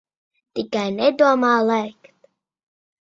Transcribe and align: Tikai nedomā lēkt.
Tikai 0.53 0.87
nedomā 0.95 1.53
lēkt. 1.67 2.13